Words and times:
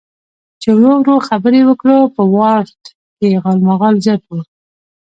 چې 0.61 0.69
ورو 0.77 0.93
ورو 1.01 1.15
خبرې 1.27 1.61
وکړو، 1.65 1.99
په 2.15 2.21
وارډ 2.35 2.69
کې 3.17 3.25
یې 3.31 3.37
غالمغال 3.43 3.95
زیات 4.05 4.23
و. 4.27 4.31